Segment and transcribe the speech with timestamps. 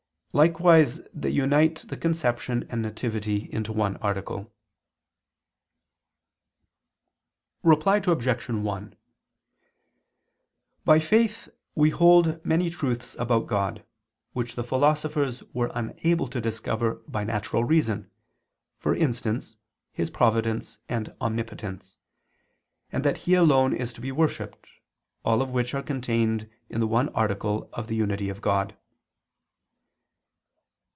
[0.33, 4.49] Likewise they unite the conception and nativity into one article.
[7.63, 8.47] Reply Obj.
[8.47, 8.95] 1:
[10.85, 13.83] By faith we hold many truths about God,
[14.31, 18.09] which the philosophers were unable to discover by natural reason,
[18.77, 19.57] for instance
[19.91, 21.97] His providence and omnipotence,
[22.89, 24.65] and that He alone is to be worshiped,
[25.25, 28.77] all of which are contained in the one article of the unity of God.